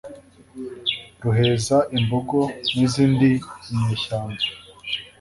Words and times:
ruheza 1.23 1.77
imbogo 1.97 2.39
nizindi 2.75 3.29
nyeshyamba 3.83 4.43